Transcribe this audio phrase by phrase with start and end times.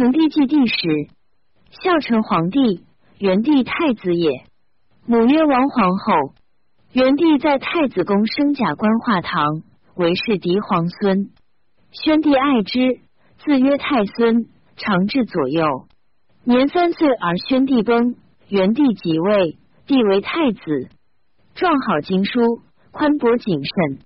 [0.00, 1.10] 成帝继帝时，
[1.82, 2.86] 孝成皇帝，
[3.18, 4.46] 元帝太子也。
[5.04, 6.32] 母曰王皇后。
[6.94, 9.60] 元帝在太子宫生甲官化堂，
[9.96, 11.28] 为是嫡皇孙。
[11.92, 13.00] 宣帝爱之，
[13.44, 15.86] 自曰太孙，常至左右。
[16.44, 18.14] 年三岁而宣帝崩，
[18.48, 20.88] 元帝即位，帝为太子，
[21.54, 22.40] 壮好经书，
[22.90, 23.98] 宽博谨慎，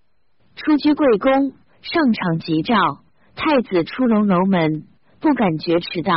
[0.56, 1.52] 出居贵宫，
[1.82, 2.74] 上场吉兆。
[3.36, 4.88] 太子出龙楼门，
[5.24, 6.12] 不敢绝迟道，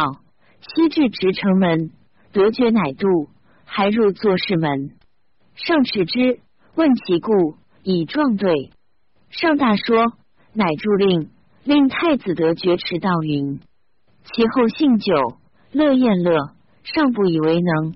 [0.60, 1.92] 西至直城门，
[2.34, 3.30] 得爵乃度，
[3.64, 4.92] 还入坐事门，
[5.56, 6.42] 上耻之。
[6.75, 8.74] 问其故，以状对。
[9.30, 10.11] 上大说，
[10.52, 11.30] 乃著令，
[11.64, 13.61] 令太子得绝持道云。
[14.24, 15.38] 其后姓酒，
[15.71, 16.36] 乐宴乐，
[16.83, 17.96] 尚不以为能。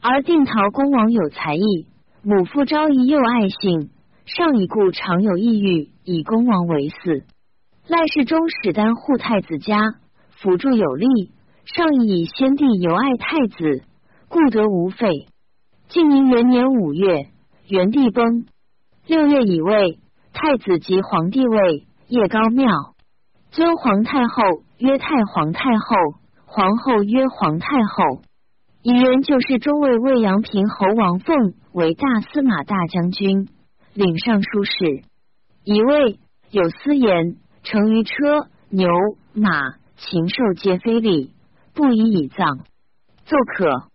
[0.00, 1.86] 而定陶公王有才艺，
[2.24, 3.90] 母父昭仪又爱信，
[4.26, 7.22] 上以故常有意欲以公王为嗣。
[7.86, 9.80] 赖世忠使丹护太子家，
[10.42, 11.32] 辅助有力。
[11.64, 13.84] 上以先帝尤爱太子，
[14.28, 15.28] 故得无废。
[15.88, 17.28] 晋宁元年五月。
[17.68, 18.46] 元帝崩，
[19.06, 20.00] 六月乙未，
[20.32, 22.66] 太子即皇帝位，夜高庙，
[23.52, 24.42] 尊皇太后
[24.78, 25.94] 曰太皇太后，
[26.46, 28.22] 皇后曰皇太后。
[28.82, 33.46] 以人就是中尉魏阳平侯王凤为大司马大将军，
[33.94, 35.04] 领尚书事。
[35.62, 36.18] 乙未
[36.50, 38.88] 有私言，乘于车牛
[39.32, 41.34] 马禽兽皆非礼，
[41.74, 42.60] 不宜以葬。
[43.26, 43.90] 奏可。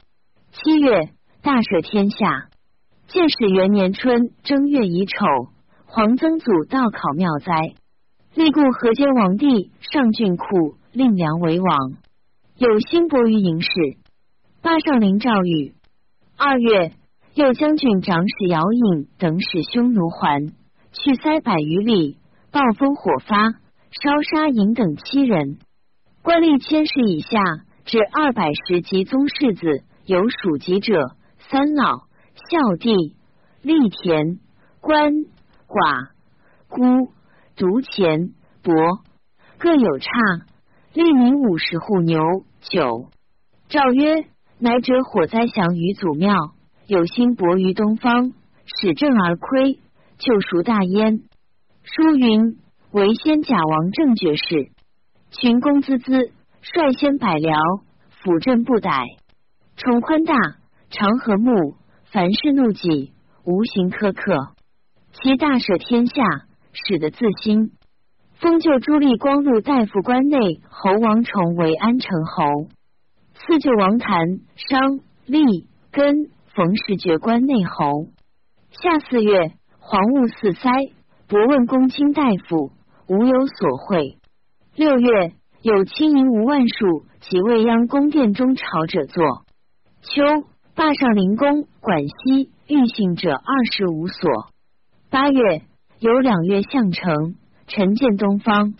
[0.51, 1.09] 七月，
[1.41, 2.47] 大赦天下。
[3.07, 5.25] 建始元年春正月乙丑，
[5.87, 7.73] 皇曾祖道考庙灾，
[8.35, 11.93] 立故河间王帝上郡库，令梁为王。
[12.57, 13.69] 有兴伯于营氏，
[14.61, 15.73] 八上林赵宇。
[16.37, 16.93] 二月，
[17.33, 20.53] 右将军长史姚颖等使匈奴还，
[20.91, 22.19] 去塞百余里，
[22.51, 25.57] 暴风火发，烧杀营等七人。
[26.25, 27.37] 官吏千世以下
[27.85, 32.07] 至二百十级宗室子，有属籍者三老。
[32.49, 33.15] 孝弟、
[33.61, 34.39] 立田、
[34.81, 35.13] 官、
[35.67, 36.09] 寡、
[36.67, 37.11] 孤、
[37.55, 38.33] 独钱、
[38.63, 38.73] 伯，
[39.59, 40.09] 各有差。
[40.93, 42.19] 立民五十户牛
[42.59, 43.11] 九。
[43.69, 44.25] 诏曰：
[44.57, 46.35] 乃者火灾降于祖庙，
[46.87, 48.33] 有心薄于东方，
[48.65, 49.79] 使正而亏，
[50.17, 51.19] 救赎大焉。
[51.83, 52.57] 书云：
[52.91, 54.71] 为先假王正爵士，
[55.41, 56.31] 群公孜孜，
[56.61, 59.17] 率先百僚，辅政不逮，
[59.75, 60.33] 宠宽大，
[60.89, 61.75] 常和睦。
[62.05, 63.11] 凡事怒己，
[63.43, 64.55] 无形苛刻。
[65.11, 66.23] 其大赦天下，
[66.71, 67.71] 使得自新。
[68.35, 72.69] 封就朱立光禄大夫关内侯王崇为安城侯，
[73.33, 74.17] 赐就王谭、
[74.55, 78.07] 商、立、根、冯氏爵关内侯。
[78.69, 80.69] 夏四月，皇务四塞，
[81.27, 82.71] 博问公卿大夫，
[83.09, 84.17] 无有所会。
[84.75, 85.31] 六月，
[85.61, 89.23] 有轻银五万数，及未央宫殿中朝者坐。
[90.01, 90.47] 秋。
[90.75, 94.29] 霸上灵宫管西御信者二十五所。
[95.09, 95.61] 八月
[95.99, 98.73] 有两月相城，晨见东方。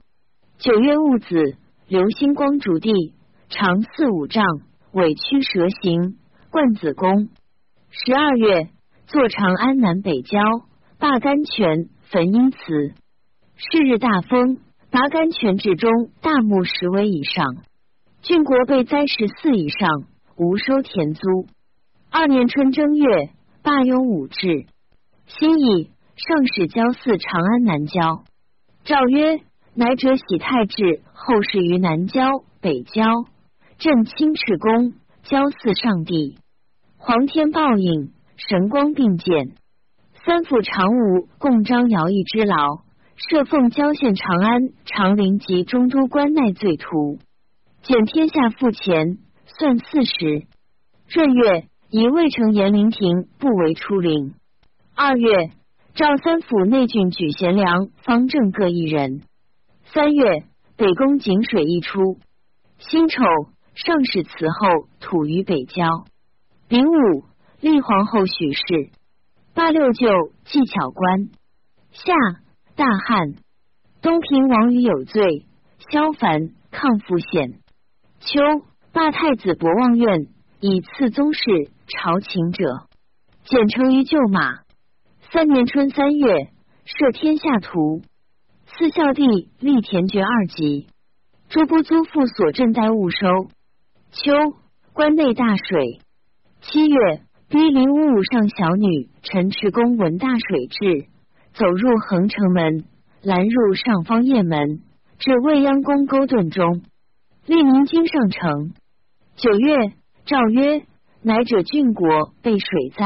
[0.57, 1.55] 九月戊子，
[1.87, 3.13] 流星光主地，
[3.47, 4.43] 长四五丈，
[4.91, 6.17] 尾曲蛇形，
[6.51, 7.29] 冠子宫。
[7.89, 8.67] 十二月，
[9.07, 10.41] 坐长安南北郊，
[10.99, 12.57] 罢甘泉，焚阴祠。
[13.55, 14.57] 是日大风，
[14.95, 15.91] 拔甘泉至中，
[16.21, 17.57] 大木十围以上，
[18.21, 20.05] 郡国被灾十四以上，
[20.37, 21.21] 无收田租。
[22.09, 24.67] 二年春正月，罢雍武制。
[25.25, 28.23] 新义上使交祀长安南郊。
[28.85, 29.41] 诏曰：
[29.73, 33.03] 乃者喜太治后事于南郊、北郊，
[33.77, 36.37] 镇清赤宫，交祀上帝。
[36.95, 39.55] 皇天报应，神光并见。
[40.25, 42.84] 三府常务共张徭役之劳，
[43.15, 47.19] 设奉郊县长安、长陵及中都关内罪徒，
[47.83, 50.47] 减天下赋钱，算四十。
[51.07, 51.67] 闰月。
[51.91, 54.33] 以未成延陵亭不为出陵。
[54.95, 55.51] 二月，
[55.93, 59.21] 赵三府内郡举贤良、方正各一人。
[59.93, 60.43] 三月，
[60.75, 62.17] 北宫井水一出。
[62.79, 63.23] 辛丑，
[63.75, 66.05] 上使祠后土于北郊。
[66.67, 67.23] 丙午，
[67.61, 68.89] 立皇后许氏。
[69.53, 70.09] 八六九，
[70.43, 71.29] 技巧官。
[71.91, 72.13] 夏，
[72.75, 73.35] 大汉。
[74.01, 75.45] 东平王于有罪，
[75.89, 77.59] 萧凡抗复县。
[78.19, 78.41] 秋，
[78.91, 80.27] 罢太子博望院。
[80.61, 81.41] 以赐宗室
[81.87, 82.87] 朝秦者，
[83.43, 84.61] 简称于旧马。
[85.31, 86.49] 三年春三月，
[86.85, 88.01] 设天下图，
[88.65, 90.87] 四孝帝立田爵二级。
[91.49, 93.27] 诸不租赋所镇待物收。
[94.11, 94.33] 秋，
[94.93, 95.99] 关内大水。
[96.61, 101.07] 七月，逼临五五上小女陈池公闻大水至，
[101.55, 102.83] 走入横城门，
[103.23, 104.81] 拦入上方雁门，
[105.19, 106.81] 至未央宫沟盾中。
[107.45, 108.73] 利民京上城。
[109.37, 109.93] 九月，
[110.25, 110.83] 诏曰：
[111.21, 113.05] 乃者郡国被水灾，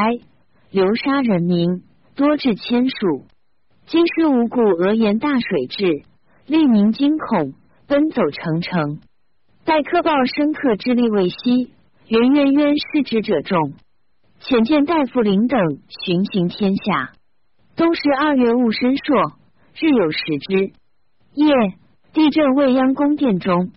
[0.71, 1.83] 流沙人民，
[2.15, 3.27] 多至千数。
[3.85, 6.03] 京师无故俄言大水至，
[6.47, 7.53] 利民惊恐，
[7.85, 8.99] 奔走成城。
[9.63, 11.71] 待科报深刻之力未息，
[12.07, 13.73] 元渊渊失职者众，
[14.41, 15.59] 遣见大夫林等
[16.03, 17.11] 巡行天下。
[17.79, 19.39] 冬十二月戊申朔，
[19.79, 20.73] 日有食之。
[21.33, 21.53] 夜，
[22.11, 23.71] 地震未央宫殿中。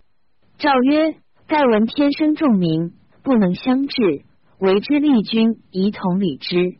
[0.58, 1.14] 诏曰：
[1.46, 4.24] 盖闻天生众民，不能相治，
[4.58, 6.78] 为之立君，宜同理之。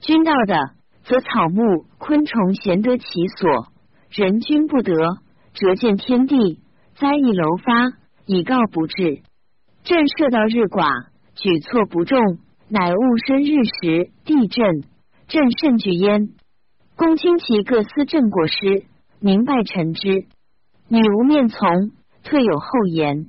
[0.00, 0.56] 君道的，
[1.02, 3.04] 则草木昆虫咸得其
[3.36, 3.68] 所；
[4.08, 4.94] 人君不得，
[5.52, 6.60] 折见天地，
[6.94, 7.92] 灾异楼发。
[8.24, 9.20] 以告不至，
[9.82, 12.18] 朕设到日寡，举措不重，
[12.70, 14.80] 乃戊申日时地震，
[15.28, 16.30] 朕甚惧焉。
[16.96, 18.84] 公卿其各司正过失，
[19.18, 20.26] 明白臣之。
[20.86, 21.90] 女无面从，
[22.22, 23.26] 退有后言。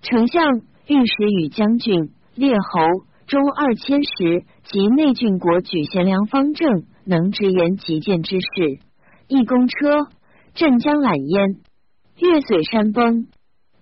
[0.00, 2.80] 丞相、御史与将军、列侯
[3.26, 8.78] 中二千石及内郡国举贤良方正，能直言极谏之事，
[9.28, 10.06] 一公车，
[10.54, 11.56] 镇江揽焉。
[12.18, 13.26] 月水山崩。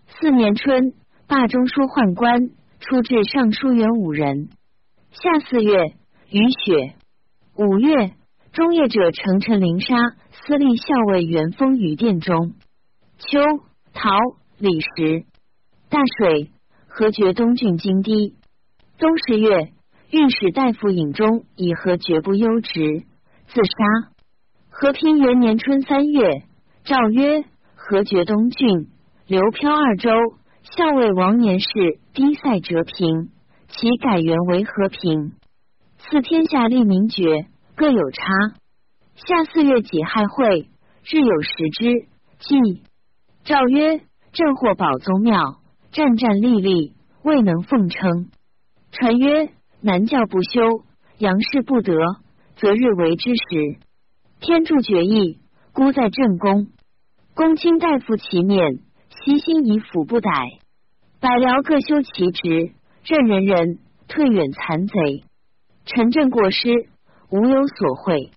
[0.08, 0.94] 四年春，
[1.28, 4.48] 罢中书宦官，出至尚书员五人。
[5.12, 5.94] 夏四月，
[6.30, 6.94] 雨雪。
[7.56, 8.14] 五月，
[8.52, 9.96] 中业者乘陈灵沙，
[10.30, 12.52] 司隶校尉元丰于殿中。
[13.16, 13.40] 秋，
[13.94, 14.10] 陶
[14.58, 15.24] 李时，
[15.88, 16.50] 大水，
[16.86, 18.34] 何绝东郡京堤。
[18.98, 19.72] 冬十月，
[20.10, 23.04] 御史大夫尹中以何绝不优职，
[23.46, 24.12] 自杀。
[24.68, 26.42] 和平元年春三月，
[26.84, 27.44] 诏曰：
[27.74, 28.88] 何绝东郡。
[29.26, 30.10] 流漂二州
[30.76, 31.68] 校尉王年氏
[32.12, 33.30] 低塞折平，
[33.68, 35.32] 其改元为和平。
[35.96, 38.22] 赐天下立名爵，各有差。
[39.14, 40.68] 夏四月己亥会，
[41.04, 42.08] 日有时之。
[42.38, 42.82] 祭
[43.44, 44.00] 诏曰：
[44.32, 45.60] 朕或宝宗庙，
[45.90, 48.30] 战战栗栗，未能奉称。
[48.90, 50.84] 传曰：南教不修，
[51.18, 51.94] 阳事不得，
[52.56, 53.78] 则日为之时。
[54.40, 55.38] 天助决议，
[55.72, 56.68] 孤在正宫。
[57.34, 58.80] 公卿大夫其面。
[59.24, 60.30] 悉心以辅不逮，
[61.20, 62.72] 百僚各修其职，
[63.04, 63.78] 任人人
[64.08, 65.22] 退远残贼。
[65.84, 66.88] 臣政过失，
[67.32, 68.30] 无有所会。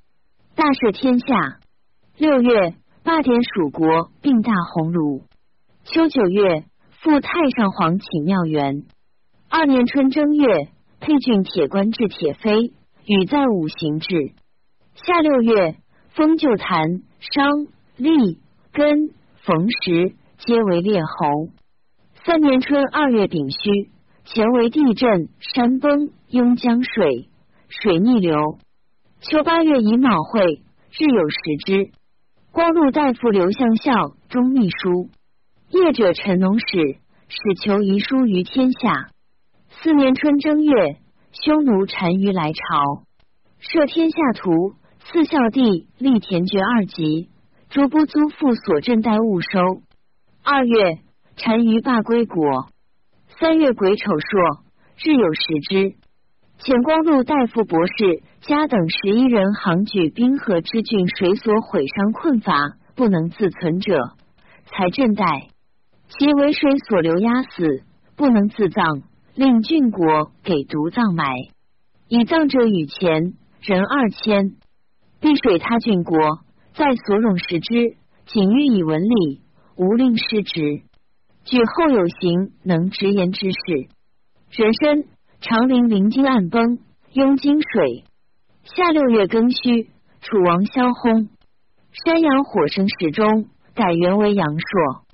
[0.55, 1.59] 大赦天下。
[2.17, 5.23] 六月，罢典蜀国，并大鸿胪。
[5.83, 6.63] 秋九月，
[7.01, 8.85] 赴太上皇请庙园。
[9.49, 10.69] 二年春正月，
[11.01, 12.71] 沛郡铁官至铁飞，
[13.05, 14.31] 与在五行至。
[14.95, 15.75] 夏六月，
[16.11, 18.39] 封旧坛、商、立、
[18.71, 19.09] 根、
[19.43, 20.15] 冯时。
[20.37, 21.49] 皆为列侯。
[22.25, 23.89] 三年春二月丙戌，
[24.25, 27.29] 前为地震，山崩，拥江水，
[27.69, 28.59] 水逆流。
[29.21, 31.91] 秋八月乙卯会，日有食之。
[32.51, 35.09] 光禄大夫刘向孝中秘书。
[35.69, 36.65] 业者陈农史，
[37.27, 39.09] 使求遗书于天下。
[39.69, 40.97] 四年春正月，
[41.31, 43.03] 匈奴单于来朝，
[43.59, 47.29] 设天下图，赐孝帝立田爵二级，
[47.69, 49.81] 诸不租赋所镇待物收。
[50.43, 50.99] 二月，
[51.43, 52.67] 单于罢归国。
[53.39, 54.63] 三月癸丑朔，
[55.03, 55.95] 日有食之。
[56.59, 64.13] 遣光禄大夫博士家等十一人，行举滨河之郡水所毁伤困乏，不能自存者，
[64.65, 65.49] 才赈代。
[66.07, 67.83] 其为水所流压死，
[68.15, 69.03] 不能自葬，
[69.35, 71.35] 令郡国给独葬埋。
[72.07, 74.55] 以葬者与钱人二千，
[75.19, 76.17] 避水他郡国，
[76.73, 79.41] 在所冗食之，仅欲以文礼。
[79.77, 80.83] 无令失职，
[81.43, 83.89] 举后有行能直言之事。
[84.51, 85.03] 人参
[85.47, 86.79] 长陵临京暗崩，
[87.13, 88.03] 拥金水。
[88.63, 91.29] 夏六月庚戌，楚王萧薨。
[91.91, 95.05] 山阳火生时中，改元为阳朔。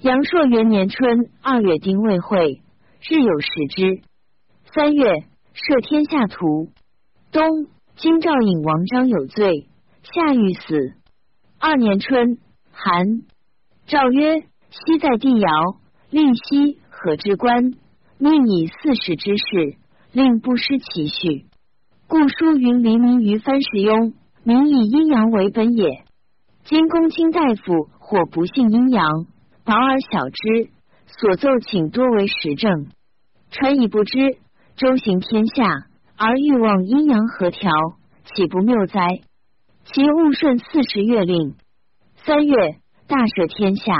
[0.00, 2.62] 阳朔元年春二月丁未会，
[3.08, 4.02] 日有食之。
[4.74, 5.20] 三月
[5.52, 6.72] 设天下图。
[7.30, 9.68] 冬，京兆尹王章有罪，
[10.02, 10.94] 夏欲死。
[11.60, 12.38] 二年春
[12.72, 13.22] 寒。
[13.86, 15.48] 诏曰：昔在帝尧，
[16.10, 17.74] 令西何之官，
[18.18, 19.76] 命以四时之事，
[20.12, 21.46] 令不失其序。
[22.08, 26.04] 故书云：黎民于藩时庸，民以阴阳为本也。
[26.64, 29.26] 今公卿大夫或不信阴阳，
[29.64, 30.70] 薄而小之，
[31.06, 32.86] 所奏请多为实政。
[33.50, 34.38] 传以不知，
[34.76, 37.70] 周行天下而欲望阴阳和调，
[38.24, 39.20] 岂不谬哉？
[39.84, 41.54] 其勿顺四时月令。
[42.16, 42.76] 三月。
[43.08, 43.94] 大赦天下。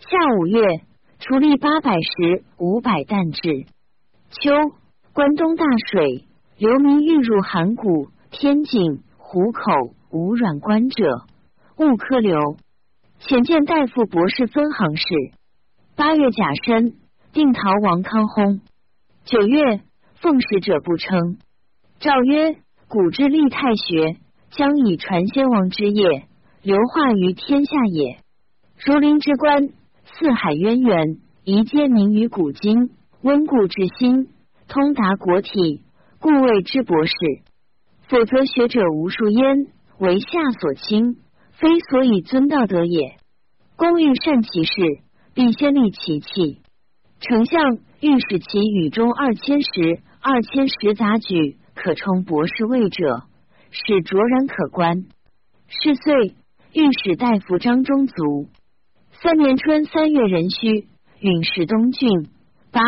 [0.00, 0.80] 夏五月，
[1.26, 3.64] 除吏八百石，五百担制。
[4.28, 4.52] 秋，
[5.14, 6.28] 关东大水，
[6.58, 11.22] 流民欲入函谷、天井、湖口，无软关者，
[11.78, 12.58] 勿科流。
[13.22, 15.06] 遣见大夫博士分行事。
[15.96, 16.92] 八月甲申，
[17.32, 18.60] 定陶王康薨。
[19.24, 19.80] 九月，
[20.16, 21.38] 奉使者不称。
[22.00, 24.18] 诏曰：古之立太学，
[24.50, 26.28] 将以传先王之业，
[26.60, 28.18] 流化于天下也。
[28.84, 29.70] 如林之官，
[30.16, 32.90] 四海渊源，宜皆明于古今，
[33.22, 34.28] 温故知新，
[34.68, 35.82] 通达国体，
[36.20, 37.12] 故谓之博士。
[38.06, 39.66] 否则学者无数焉，
[39.98, 40.28] 为下
[40.60, 41.16] 所轻，
[41.50, 43.16] 非所以尊道德也。
[43.74, 44.72] 公欲善其事，
[45.34, 46.60] 必先利其器。
[47.18, 53.24] 丞相欲使其与中二千石、二千石杂举，可充博士位者，
[53.72, 55.06] 使卓然可观。
[55.66, 56.36] 是岁，
[56.72, 58.46] 御史大夫张中卒。
[59.22, 60.88] 三年春三月壬戌，
[61.20, 62.28] 允使东郡。
[62.72, 62.80] 八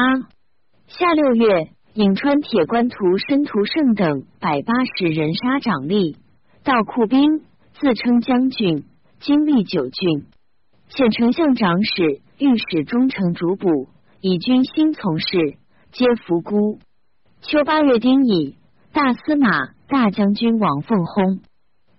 [0.88, 6.16] 夏六月，颍川铁官图申屠胜等百八十人杀长吏，
[6.64, 7.42] 盗库兵，
[7.78, 8.85] 自称将军，
[9.21, 10.26] 经历九郡。
[10.90, 13.88] 遣丞相长史、御史中丞主补，
[14.21, 15.56] 以军心从事，
[15.92, 16.80] 皆伏孤。
[17.40, 18.56] 秋八月丁乙，
[18.92, 19.49] 大司马、
[19.88, 21.40] 大将军王凤轰。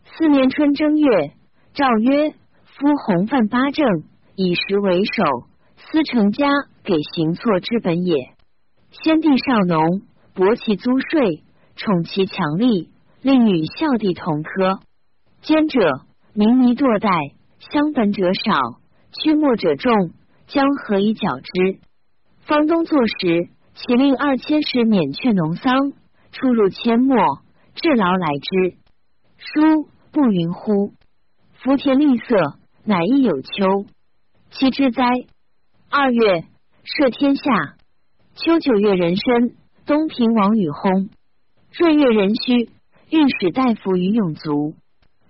[0.04, 1.32] 四年春正月，
[1.74, 2.32] 诏曰：
[2.66, 4.04] 夫洪范八政。
[4.40, 5.24] 以食为首，
[5.78, 6.48] 司成家
[6.84, 8.36] 给行错之本也。
[8.92, 10.04] 先帝少农，
[10.36, 11.42] 薄其租税，
[11.76, 12.92] 宠其强力，
[13.24, 14.80] 令与孝弟同科。
[15.42, 15.80] 奸者
[16.36, 17.10] 明迷堕代，
[17.72, 18.80] 相本者少，
[19.12, 20.12] 屈没者众，
[20.46, 21.80] 将何以矫之？
[22.42, 25.94] 方东作时，其令二千石免却农桑，
[26.32, 27.18] 出入阡陌，
[27.74, 28.78] 至劳来之。
[29.38, 30.94] 书不云乎？
[31.54, 33.88] 福田利色，乃亦有秋。
[34.52, 35.04] 其之哉？
[35.90, 36.46] 二月，
[36.84, 37.76] 赦天下。
[38.36, 41.10] 秋九月壬申，东平王与薨。
[41.72, 42.72] 闰月壬戌，
[43.10, 44.74] 御史大夫于永卒。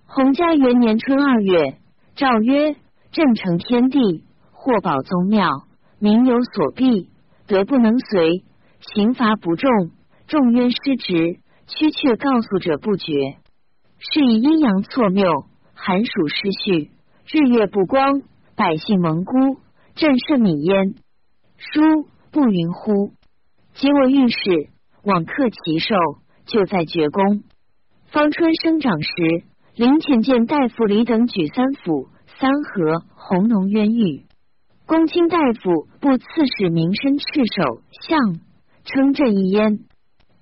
[0.06, 1.78] 洪嘉元年春二月，
[2.14, 2.76] 诏曰：
[3.12, 5.64] 朕承天地，获保宗庙，
[5.98, 7.10] 民有所避，
[7.46, 8.44] 德不能随，
[8.94, 9.70] 刑罚不重，
[10.26, 13.36] 众冤失职，屈却告诉者不绝。
[13.98, 15.44] 是以阴阳错谬，
[15.74, 16.90] 寒暑失序，
[17.26, 18.22] 日月不光。
[18.58, 19.60] 百姓蒙孤，
[19.94, 20.96] 朕甚米焉。
[21.58, 23.12] 书不云乎？
[23.74, 24.70] 即我御史
[25.04, 25.94] 往克其寿，
[26.44, 27.44] 就在绝宫。
[28.06, 29.10] 方春生长时，
[29.76, 32.08] 临遣见大夫李等举三府、
[32.40, 34.26] 三河、弘农冤狱。
[34.86, 36.26] 公卿大夫不刺
[36.58, 37.24] 史名身赤
[37.54, 38.40] 手，相
[38.82, 39.78] 称朕一焉。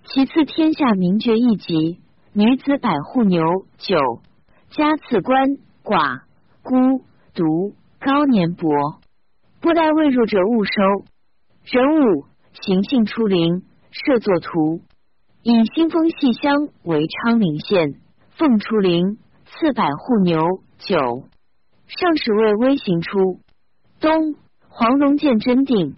[0.04, 2.00] 其次天下名爵一级，
[2.32, 3.42] 女子百户牛
[3.76, 3.98] 九，
[4.70, 6.22] 加赐官寡
[6.62, 7.04] 孤
[7.34, 7.74] 独。
[8.06, 8.68] 高年薄，
[9.60, 10.70] 不待未入者勿收。
[11.64, 14.80] 人武行性出灵，设作图，
[15.42, 17.94] 以新风细乡为昌陵县，
[18.36, 20.38] 奉出陵赐百户牛
[20.78, 21.24] 九。
[21.88, 23.40] 上使为微行出。
[23.98, 24.36] 冬，
[24.68, 25.96] 黄龙见真定。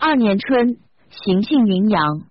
[0.00, 0.78] 二年春，
[1.10, 2.24] 行幸云阳。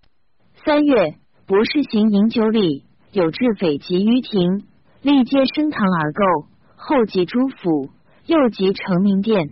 [0.65, 1.15] 三月，
[1.48, 4.65] 博士行饮酒礼，有至匪及于庭，
[5.01, 7.94] 历皆升堂而构，后及诸府。
[8.25, 9.51] 又即成名殿，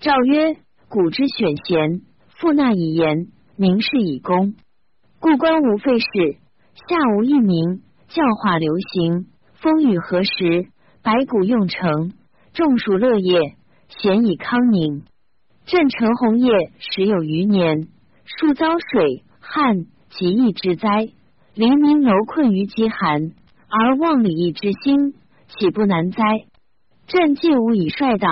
[0.00, 0.56] 诏曰：
[0.88, 4.54] 古之选贤，复纳以言，明士以功。
[5.20, 6.06] 故官无废事，
[6.74, 10.66] 下无一名，教化流行，风雨何时？
[11.02, 12.12] 白骨用成，
[12.52, 13.54] 众属乐业，
[13.88, 15.04] 贤以康宁。
[15.64, 17.88] 朕承红叶时有余年，
[18.24, 21.08] 数遭水旱极疫之灾，
[21.54, 23.30] 黎民楼困于饥寒，
[23.68, 25.14] 而忘礼义之心，
[25.46, 26.22] 岂不难哉？
[27.10, 28.28] 朕既无以率道，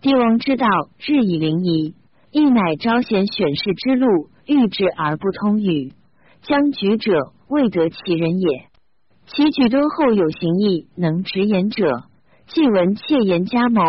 [0.00, 0.68] 帝王之道
[1.04, 1.96] 日以临夷，
[2.30, 5.92] 亦乃招贤选士之路，欲治而不通语，
[6.42, 8.68] 将举者未得其人也。
[9.26, 12.04] 其举敦厚有行义，能直言者，
[12.46, 13.82] 既闻窃言加谋，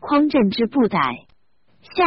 [0.00, 0.98] 匡朕之不逮。
[1.82, 2.04] 下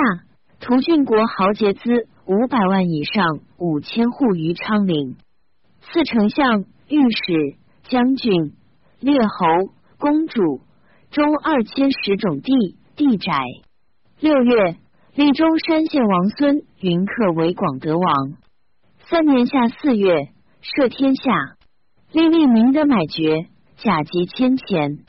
[0.60, 5.16] 图郡国豪杰资五百万以上，五千户于昌陵。
[5.80, 8.52] 四丞相、御史、将军、
[9.00, 10.60] 列侯、公主。
[11.12, 13.34] 中二千十种地地宅。
[14.20, 14.78] 六月，
[15.16, 18.34] 立中山县王孙云客为广德王。
[19.10, 20.30] 三年夏四月，
[20.62, 21.56] 赦天下，
[22.12, 23.48] 立立明德买爵，
[23.78, 25.00] 甲级千钱。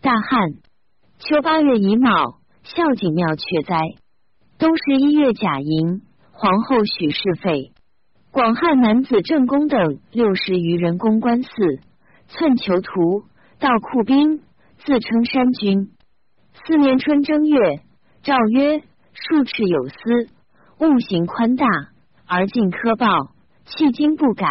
[0.00, 0.54] 大旱。
[1.18, 3.78] 秋八月乙卯，孝景庙却灾。
[4.58, 7.72] 冬十一月甲寅，皇后许氏废。
[8.32, 11.50] 广汉男子郑公等六十余人攻官寺，
[12.26, 13.22] 寸囚徒，
[13.60, 14.42] 盗库兵。
[14.84, 15.90] 自称山君。
[16.64, 17.80] 四年春正月，
[18.22, 19.94] 诏曰：数尺有司，
[20.80, 21.66] 物行宽大，
[22.26, 23.06] 而尽苛暴，
[23.66, 24.46] 迄今不改。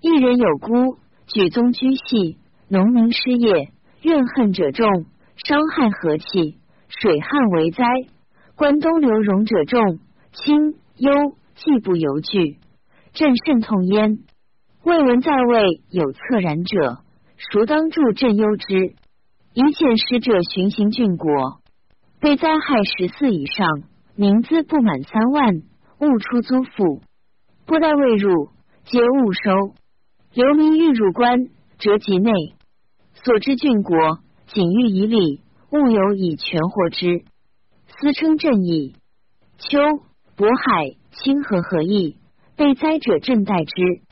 [0.00, 2.38] 一人有孤，举宗居系，
[2.68, 7.84] 农民失业，怨恨者众，伤害和气，水旱为灾。
[8.54, 9.98] 关东流戎者众，
[10.32, 12.58] 清忧既不犹惧，
[13.12, 14.18] 朕甚痛焉。
[14.84, 17.02] 未闻在位有恻然者，
[17.36, 18.94] 孰当助朕忧之？
[19.58, 21.58] 一遣使者巡行郡国，
[22.20, 23.66] 被灾害十四以上，
[24.14, 25.62] 民资不满三万，
[25.98, 27.02] 勿出租赋，
[27.66, 28.50] 不待未入，
[28.84, 29.74] 皆勿收。
[30.32, 31.48] 流民欲入关，
[31.80, 32.30] 折其内。
[33.14, 37.24] 所知郡国，仅欲以礼，勿有以权获之。
[37.88, 38.94] 私称正义。
[39.58, 39.80] 秋，
[40.36, 42.16] 渤海、清河合议，
[42.54, 44.02] 被灾者朕代之。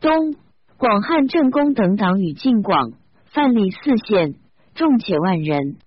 [0.00, 0.36] 冬，
[0.78, 2.92] 广汉正公等党与晋广、
[3.26, 4.36] 范蠡四县。
[4.76, 5.78] 众且万人，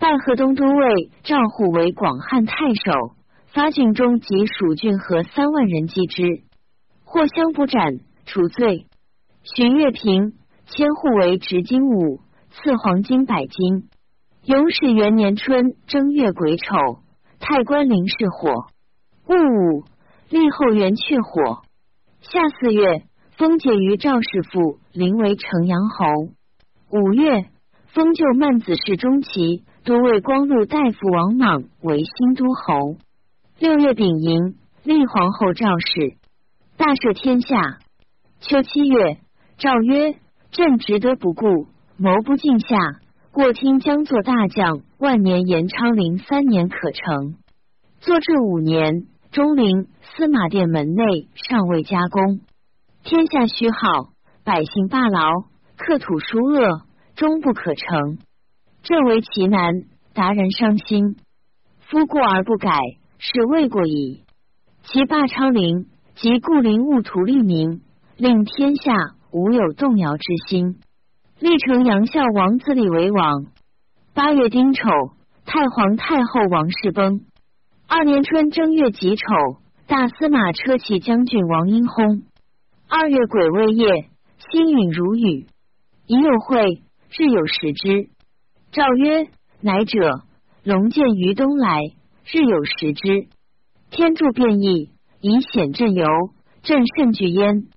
[0.00, 3.14] 拜河东都尉赵虎为广汉太守，
[3.46, 6.42] 发郡中及蜀郡和三万人击之，
[7.04, 8.86] 或相不斩，除罪。
[9.44, 10.32] 荀乐平
[10.66, 13.88] 千户为执金吾，赐黄金百斤。
[14.46, 16.74] 永始元年春正月癸丑，
[17.38, 18.66] 太官临事火，
[19.28, 19.84] 戊午，
[20.28, 21.62] 立后元却火。
[22.20, 23.04] 夏四月，
[23.36, 26.04] 封解于赵氏父，临为城阳侯。
[26.90, 27.46] 五月。
[27.94, 32.96] 封就曼子氏中齐都尉光禄大夫王莽为新都侯。
[33.60, 36.16] 六月丙寅，立皇后赵氏，
[36.76, 37.78] 大赦天下。
[38.40, 39.18] 秋七月，
[39.58, 40.16] 诏曰：
[40.50, 42.76] 朕值得不顾，谋不尽下。
[43.30, 47.36] 过听将作大将，万年延昌陵三年可成。
[48.00, 52.40] 作至五年，中陵司马殿门内尚未加工，
[53.04, 54.08] 天下虚耗，
[54.42, 55.30] 百姓罢劳，
[55.76, 56.82] 克土疏恶。
[57.16, 58.18] 终不可成，
[58.82, 59.72] 这为其难，
[60.14, 61.16] 达然伤心。
[61.80, 62.76] 夫过而不改，
[63.18, 64.24] 是未过矣。
[64.82, 67.82] 其霸昌陵及故陵务图利名，
[68.16, 68.92] 令天下
[69.30, 70.80] 无有动摇之心。
[71.38, 73.46] 历城杨孝王子李为王。
[74.12, 74.82] 八月丁丑，
[75.44, 77.20] 太皇太后王氏崩。
[77.86, 79.24] 二年春正月己丑，
[79.86, 82.22] 大司马车骑将军王英薨。
[82.88, 84.10] 二月癸未夜，
[84.50, 85.46] 星陨如雨，
[86.06, 86.82] 已有会。
[87.16, 88.08] 日有食之。
[88.72, 89.28] 诏曰：
[89.60, 90.22] 乃者，
[90.64, 91.80] 龙见于东来，
[92.26, 93.28] 日有食之。
[93.90, 96.04] 天助变异，以显朕游，
[96.64, 97.68] 朕甚惧焉。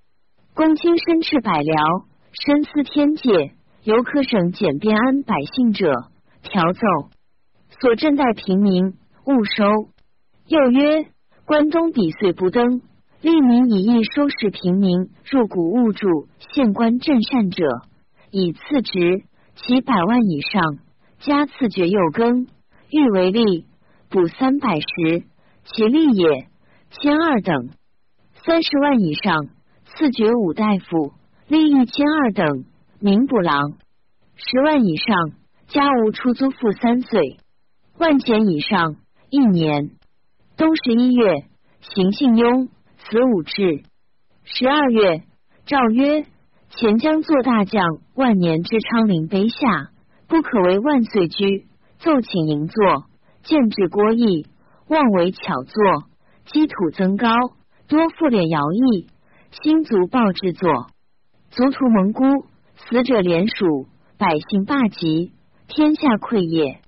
[0.54, 5.92] 公卿身赤百僚，深思天界，犹可省简便安百姓者，
[6.42, 6.80] 调奏。
[7.80, 9.90] 所朕待平民，勿收。
[10.48, 11.06] 又曰：
[11.44, 12.82] 关东比岁不登，
[13.20, 17.64] 利民以义收拾平民入谷物主，县官镇善者，
[18.30, 19.24] 以次职。
[19.60, 20.78] 其百万以上，
[21.18, 22.46] 加赐爵又更，
[22.92, 23.64] 欲为吏，
[24.08, 25.24] 补三百石，
[25.64, 26.46] 其吏也，
[26.92, 27.70] 千二等。
[28.46, 29.48] 三十万以上，
[29.84, 31.12] 赐爵五大夫，
[31.48, 32.66] 吏一千二等，
[33.00, 33.72] 名补郎。
[34.36, 35.32] 十万以上，
[35.66, 37.38] 家无出租赋三岁。
[37.98, 38.94] 万钱以上，
[39.28, 39.90] 一年。
[40.56, 41.46] 冬十一月，
[41.80, 43.82] 行幸雍，子武至。
[44.44, 45.24] 十二月，
[45.66, 46.26] 诏曰。
[46.70, 47.82] 前将做大将，
[48.14, 49.90] 万年之昌陵碑下，
[50.28, 51.66] 不可为万岁居。
[51.98, 53.06] 奏请迎坐，
[53.42, 54.46] 见至郭义，
[54.86, 55.82] 望为巧作，
[56.44, 57.28] 积土增高，
[57.88, 59.08] 多复敛徭役，
[59.50, 60.86] 新族报制作，
[61.50, 62.22] 族徒蒙孤，
[62.76, 65.32] 死者连属，百姓罢疾，
[65.66, 66.80] 天下溃也。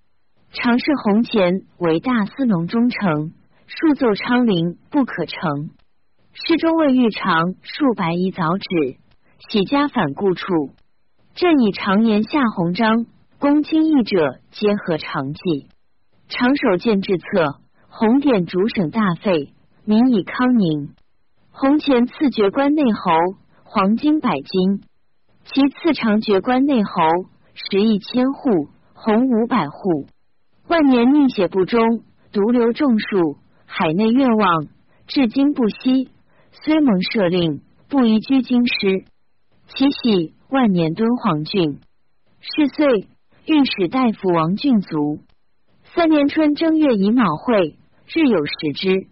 [0.53, 3.33] 常侍弘前为大司农忠诚，
[3.67, 5.71] 数奏昌陵不可成，
[6.33, 9.00] 诗中尉御长数百以早止。
[9.49, 10.45] 喜家反故处，
[11.35, 13.07] 朕以常言下鸿章，
[13.39, 15.67] 公卿义者皆合常计。
[16.29, 20.91] 长守见制策，红点主省大费，民以康宁。
[21.51, 23.11] 红前赐爵关内侯，
[23.65, 24.83] 黄金百斤；
[25.47, 26.91] 其次长爵关内侯，
[27.55, 30.07] 十亿千户，红五百户。
[30.69, 31.81] 万年逆血不忠，
[32.31, 34.67] 独留众数，海内愿望，
[35.07, 36.11] 至今不息。
[36.53, 39.07] 虽蒙赦令，不宜居京师。
[39.77, 41.79] 七喜万年敦煌郡，
[42.41, 43.07] 是岁
[43.47, 45.21] 御史大夫王俊卒。
[45.95, 47.77] 三年春正月乙卯会，
[48.13, 49.07] 日有食之。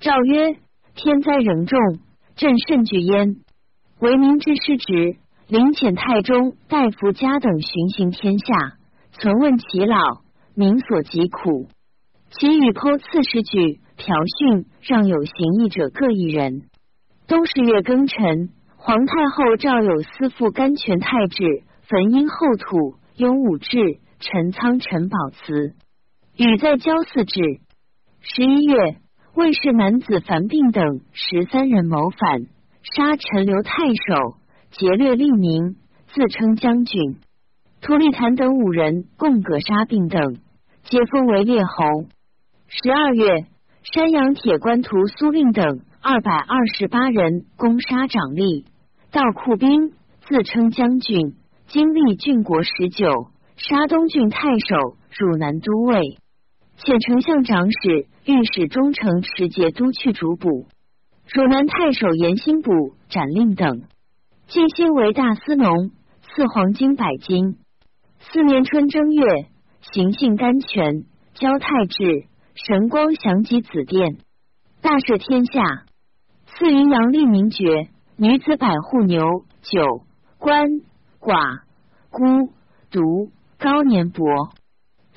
[0.00, 0.56] 诏曰：
[0.94, 1.78] 天灾仍重，
[2.34, 3.36] 朕甚惧焉。
[3.98, 8.78] 为民之失职，临遣太中大夫家等巡行天下，
[9.12, 10.22] 存问其老，
[10.54, 11.68] 民所疾苦。
[12.30, 16.62] 其与剖刺史举朴训让有行义者各一人。
[17.28, 18.48] 冬十月庚辰。
[18.82, 25.74] 皇太后诏有司副甘泉太治焚阴后土，雍武志、陈仓、陈宝祠，
[26.34, 27.42] 与在交四治。
[28.22, 28.96] 十一月，
[29.34, 32.46] 魏氏男子樊病等十三人谋反，
[32.82, 34.38] 杀陈留太守，
[34.70, 35.76] 劫掠利民，
[36.14, 37.16] 自称将军。
[37.82, 40.38] 突利坦等五人共葛杀病等，
[40.84, 42.06] 皆封为列侯。
[42.66, 43.44] 十二月，
[43.82, 48.64] 山阳铁官图苏令等二百二十八人攻杀长吏，
[49.12, 51.34] 道库兵自称将军，
[51.66, 56.18] 经历郡国十九，沙东郡太守，汝南都尉，
[56.78, 60.68] 遣丞相长史、御史中丞持节都去主捕。
[61.32, 63.82] 汝南太守严兴补斩令等，
[64.46, 65.90] 进兴为大司农，
[66.22, 67.56] 赐黄金百斤。
[68.20, 69.48] 四年春正月，
[69.92, 72.26] 行幸甘泉，交太治。
[72.54, 74.18] 神光祥及子殿，
[74.82, 75.62] 大赦天下。
[76.46, 77.88] 赐云阳立名爵，
[78.22, 80.02] 女子百户牛九
[80.36, 80.66] 官
[81.18, 81.60] 寡
[82.10, 82.52] 孤
[82.90, 84.50] 独高年伯。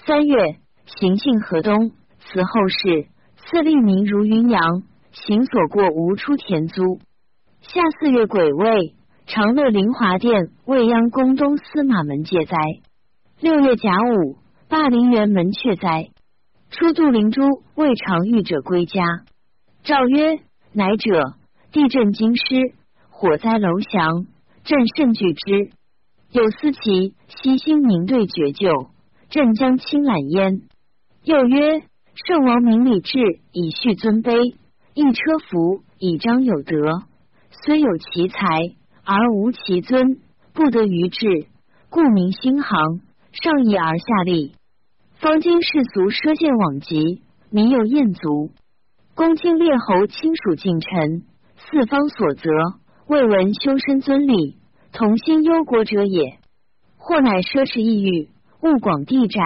[0.05, 3.09] 三月，行幸河东，此后事。
[3.35, 6.99] 赐立名如云阳，行所过无出田租。
[7.59, 12.55] 夏四月，癸未，长乐灵华殿未央宫东司马门戒灾。
[13.41, 14.37] 六月甲午，
[14.69, 16.09] 霸陵园门阙灾。
[16.69, 19.03] 初度灵珠，未尝遇者归家。
[19.83, 20.39] 诏曰：
[20.71, 21.33] 乃者，
[21.73, 22.75] 地震京师，
[23.23, 24.25] 火灾楼降，
[24.65, 25.69] 朕甚惧之。
[26.33, 28.89] 有司其悉心明对绝救，
[29.29, 30.63] 朕将亲揽焉。
[31.23, 31.83] 又曰：
[32.27, 33.17] 圣王明礼制，
[33.53, 34.55] 以恤尊卑；
[34.93, 37.03] 一车服，以彰有德。
[37.63, 38.45] 虽有其才，
[39.05, 40.19] 而无其尊，
[40.51, 41.47] 不得于志，
[41.89, 42.99] 故民兴行，
[43.31, 44.53] 上义而下利。
[45.13, 48.51] 方今世俗奢见往极，民有厌足。
[49.15, 51.23] 公卿列侯亲属近臣，
[51.55, 52.49] 四方所责，
[53.13, 54.57] 未闻修身尊礼，
[54.91, 56.39] 同心忧国者也。
[56.97, 58.29] 或乃奢侈异欲，
[58.63, 59.39] 物广地窄，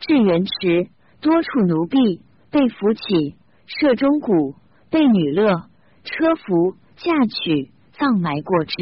[0.00, 0.88] 至元池，
[1.20, 4.54] 多处奴婢，被扶起，设钟鼓，
[4.88, 5.68] 被女乐，
[6.04, 8.74] 车服嫁娶，葬埋过至，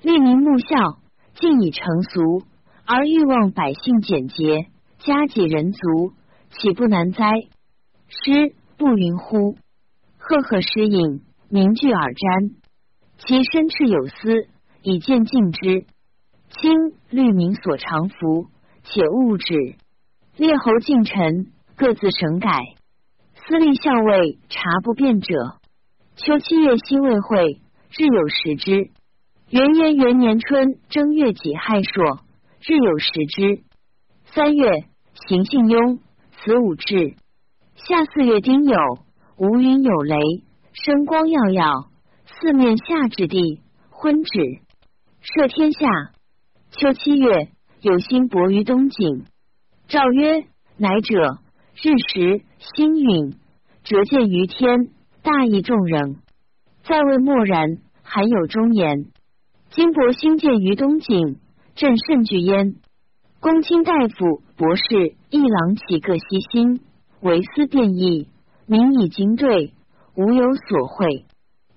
[0.00, 0.66] 利民慕孝，
[1.34, 2.46] 尽以成俗，
[2.86, 4.68] 而欲望百姓简洁。
[5.00, 6.14] 家己人足，
[6.52, 7.28] 岂不难哉？
[8.08, 9.58] 诗不云乎？
[10.16, 12.61] 赫赫诗隐，名具耳瞻。
[13.18, 14.48] 其身赤有丝，
[14.82, 15.86] 以见敬之。
[16.50, 16.72] 清
[17.10, 18.46] 律民所常服，
[18.84, 19.76] 且勿止。
[20.36, 22.50] 列侯近臣各自省改。
[23.34, 25.58] 司隶校尉察不变者，
[26.16, 27.60] 秋七月辛未会，
[27.96, 28.90] 日有食之。
[29.50, 32.20] 元元元年春正月己亥朔，
[32.66, 33.62] 日有食之。
[34.24, 34.84] 三月。
[35.28, 36.00] 行幸雍，
[36.32, 37.14] 此五至。
[37.76, 39.02] 夏四月丁酉，
[39.36, 40.16] 无云有雷，
[40.72, 41.90] 声光耀耀，
[42.42, 44.32] 四面夏之地，昏止，
[45.22, 45.86] 赦天下。
[46.72, 49.26] 秋七月，有星薄于东景。
[49.86, 50.40] 诏曰：
[50.76, 51.38] 乃者，
[51.76, 53.36] 日食星陨，
[53.84, 54.88] 折见于天，
[55.22, 56.16] 大义众人。
[56.82, 59.06] 在位默然，罕有忠言。
[59.70, 61.36] 今薄星见于东景，
[61.76, 62.74] 朕甚惧焉。
[63.38, 66.80] 公卿大夫、博士、一郎岂各悉心，
[67.20, 68.26] 为思变异，
[68.66, 69.74] 民以经对，
[70.16, 71.24] 无有所会。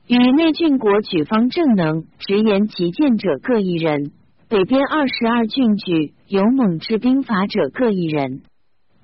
[0.07, 4.11] 与内郡国举方正能直言极谏者各一人，
[4.47, 8.43] 北边二十二郡举勇猛之兵法者各一人。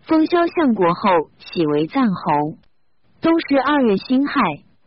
[0.02, 2.58] 封萧相国后，喜为赞侯。
[3.20, 4.34] 冬十二月辛亥，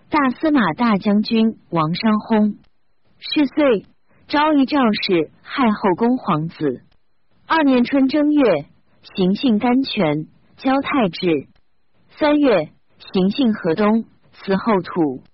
[0.08, 2.58] 大司马大将军王商薨。
[3.18, 3.86] 是岁，
[4.28, 6.82] 昭仪赵氏害后宫皇子。
[7.48, 8.66] 二年春正月，
[9.16, 11.48] 行幸甘泉，交太治。
[12.10, 12.70] 三月，
[13.12, 15.24] 行幸河东，祠后土。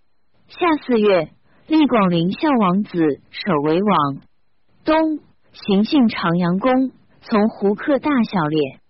[0.50, 1.30] 夏四月，
[1.68, 2.98] 立广陵孝王子
[3.30, 4.20] 守为王。
[4.84, 5.20] 冬，
[5.52, 8.80] 行幸长阳宫，从胡克大小列，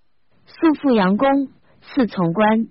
[0.47, 1.49] 素复阳宫，
[1.83, 2.67] 赐从官。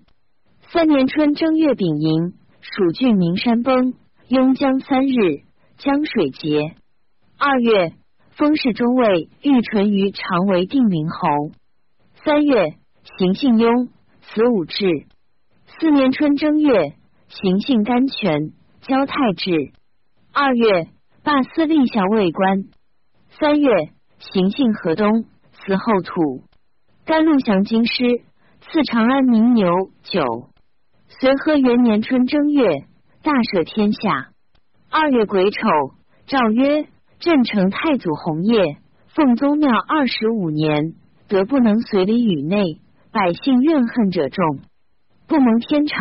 [0.71, 3.93] 三年春正月丙寅，蜀郡名山崩，
[4.27, 5.43] 雍江三日，
[5.77, 6.75] 江水竭。
[7.37, 7.93] 二月。
[8.31, 11.51] 封氏中尉玉纯于常为定陵侯。
[12.23, 12.77] 三月，
[13.17, 13.89] 行幸雍，
[14.21, 15.07] 此五至。
[15.77, 16.93] 四年春正月，
[17.27, 18.53] 行幸甘泉，
[18.89, 19.71] 交太治。
[20.33, 20.87] 二月，
[21.23, 22.63] 罢司隶校尉官。
[23.39, 23.69] 三月，
[24.17, 26.41] 行幸河东，辞后土。
[27.05, 28.23] 甘露降京师，
[28.61, 29.69] 赐长安名牛
[30.01, 30.49] 酒。
[31.07, 32.87] 随和元年春正月，
[33.21, 34.31] 大赦天下。
[34.89, 35.59] 二月癸丑，
[36.25, 36.87] 诏曰。
[37.19, 40.93] 朕成太祖弘业，奉宗庙二十五年，
[41.27, 42.79] 得不能随礼宇内，
[43.11, 44.59] 百姓怨恨者众，
[45.27, 45.97] 不蒙天朝，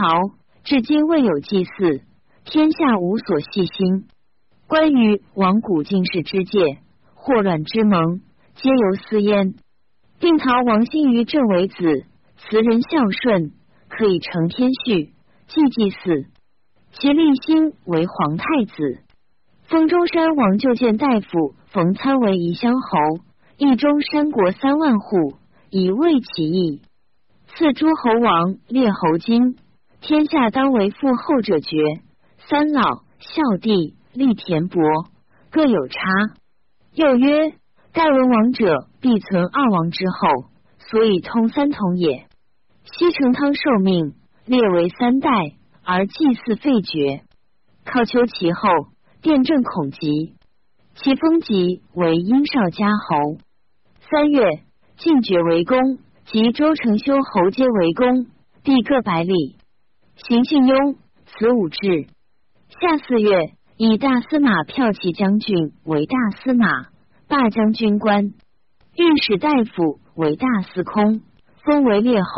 [0.63, 2.03] 至今未有祭祀，
[2.51, 4.07] 天下无所细心。
[4.69, 6.79] 关于王古进士之戒，
[7.13, 8.23] 祸乱之盟，
[8.55, 9.55] 皆由私焉。
[10.19, 11.77] 定陶王兴于朕为子，
[12.39, 13.53] 慈人孝顺，
[13.89, 15.13] 可以承天序，
[15.47, 16.25] 祭祭祀，
[16.93, 19.03] 其立心为皇太子。
[19.65, 22.99] 封中山王就见大夫冯参为宜乡侯，
[23.59, 25.35] 邑中山国三万户，
[25.69, 26.81] 以慰其意。
[27.49, 29.59] 赐诸侯王列侯金，
[30.01, 31.77] 天下当为父后者绝。
[32.51, 34.83] 三老孝弟立田伯，
[35.51, 36.01] 各有差。
[36.95, 37.53] 又曰：
[37.93, 42.27] 盖文王者，必存二王之后，所以通三统也。
[42.85, 44.15] 西成汤受命，
[44.47, 45.29] 列为三代，
[45.85, 47.21] 而祭祀废绝。
[47.85, 48.71] 靠求其后，
[49.21, 50.33] 殿正孔吉，
[50.95, 53.37] 其封疾为殷少家侯。
[54.11, 54.63] 三月，
[54.97, 55.99] 晋爵为公。
[56.25, 58.27] 及周成修侯皆为公，
[58.63, 59.57] 地各百里。
[60.17, 62.07] 行幸庸，此五志。
[62.81, 66.87] 夏四月，以大司马骠骑将军为大司马，
[67.27, 68.27] 罢将军官。
[68.95, 71.21] 御史大夫为大司空，
[71.65, 72.29] 封为列侯。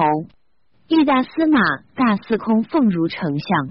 [0.89, 1.61] 御大司马、
[1.95, 3.69] 大司空奉如丞相。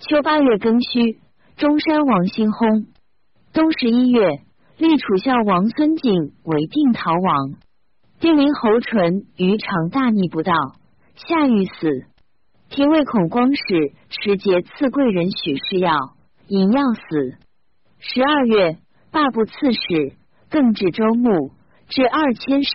[0.00, 1.20] 秋八月庚戌，
[1.56, 2.86] 中山王兴薨。
[3.52, 4.40] 冬十一月，
[4.78, 7.54] 立楚孝王孙景为定陶王。
[8.18, 10.52] 定陵侯淳于常大逆不道，
[11.14, 12.06] 下狱死。
[12.72, 15.94] 廷尉孔光使持节赐贵人许世耀，
[16.48, 17.36] 饮药死。
[17.98, 18.78] 十二月，
[19.10, 20.16] 罢部刺史，
[20.48, 21.52] 更置州牧，
[21.90, 22.72] 至二千石。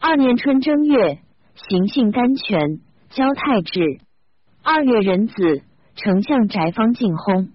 [0.00, 1.18] 二年春正月，
[1.54, 4.00] 行幸甘泉，交太治。
[4.62, 5.34] 二月壬子，
[5.96, 7.50] 丞相翟方进薨。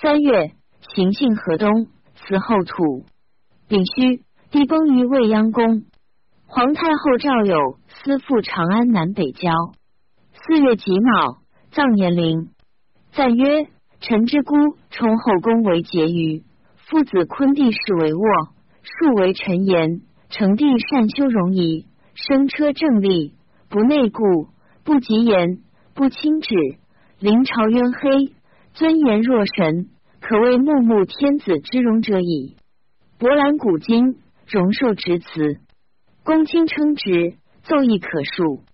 [0.00, 0.50] 三月，
[0.96, 3.04] 行幸河东，祠后土。
[3.68, 5.84] 丙戌，地崩于未央宫。
[6.44, 9.52] 皇太后赵有思赴长安南北郊。
[10.44, 11.38] 四月己卯，
[11.70, 12.48] 葬年龄。
[13.12, 13.68] 赞曰：
[14.00, 14.56] 臣之孤
[14.90, 16.42] 充后宫为婕妤，
[16.78, 18.20] 父子昆弟氏为卧，
[18.82, 20.00] 庶为臣言。
[20.30, 23.34] 成帝善修容仪，生车正立，
[23.68, 24.48] 不内顾，
[24.82, 25.58] 不及言，
[25.94, 26.56] 不轻止。
[27.20, 28.34] 临朝渊黑，
[28.74, 32.56] 尊严若神，可谓穆穆天子之容者矣。
[33.16, 34.16] 博览古今，
[34.48, 35.60] 容受直辞。
[36.24, 38.64] 公卿称职，奏议可述，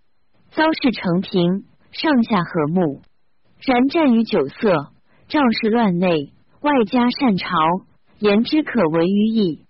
[0.59, 3.01] 高氏成平，上下和睦。
[3.61, 4.89] 然战于酒色，
[5.29, 7.47] 赵氏乱内，外加善朝，
[8.19, 9.63] 言之可为于矣。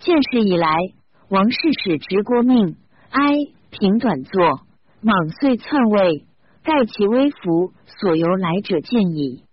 [0.00, 0.76] 建世以来，
[1.28, 2.74] 王室使执国命，
[3.10, 3.32] 哀
[3.70, 4.62] 平短坐，
[5.02, 6.24] 莽遂篡位，
[6.64, 9.44] 盖其微服，所由来者见矣。